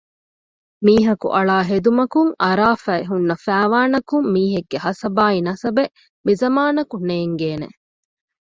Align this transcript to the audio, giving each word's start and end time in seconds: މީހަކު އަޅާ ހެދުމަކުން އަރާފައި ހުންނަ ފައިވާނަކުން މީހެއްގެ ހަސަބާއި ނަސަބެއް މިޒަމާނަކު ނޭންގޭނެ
މީހަކު 0.85 1.27
އަޅާ 1.35 1.57
ހެދުމަކުން 1.69 2.31
އަރާފައި 2.43 3.03
ހުންނަ 3.09 3.35
ފައިވާނަކުން 3.45 4.27
މީހެއްގެ 4.33 4.77
ހަސަބާއި 4.85 5.39
ނަސަބެއް 5.47 5.93
މިޒަމާނަކު 6.25 6.95
ނޭންގޭނެ 7.07 7.67